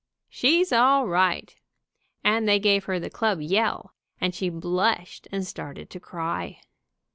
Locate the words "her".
2.85-2.97